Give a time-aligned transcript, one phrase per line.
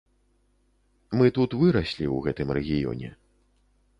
[1.19, 3.09] Мы тут выраслі ў гэтым рэгіёне.